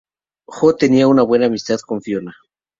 [0.47, 2.35] Jo tenía una buena amistad con Fiona.